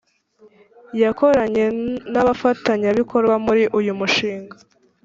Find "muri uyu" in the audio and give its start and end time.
3.45-3.91